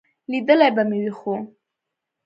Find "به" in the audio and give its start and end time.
0.75-0.83